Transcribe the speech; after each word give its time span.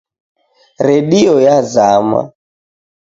Redio 0.87 1.35
yazama. 1.47 2.21